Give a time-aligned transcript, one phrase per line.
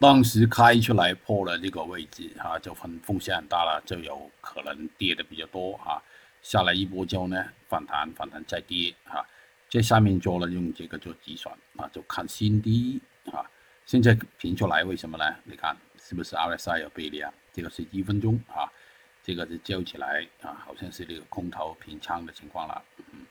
[0.00, 6.00] 当时开出来破了这个位置啊，就风风险很大了，就有可能跌的比较多啊。
[6.40, 9.26] 下来一波之后呢，反弹反弹再跌啊。
[9.68, 13.00] 这下面做了用这个做计算啊，就看新低
[13.32, 13.44] 啊。
[13.86, 15.24] 现在评出来为什么呢？
[15.42, 17.32] 你看是不是 RSI 有背离啊？
[17.52, 18.70] 这个是一分钟啊，
[19.24, 22.82] 这个是交起来啊，好像是这个空头平仓的情况了。
[23.12, 23.26] 嗯